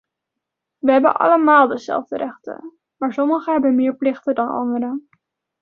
[0.79, 5.07] We hebben allemaal dezelfde rechten, maar sommigen hebben meer plichten dan anderen.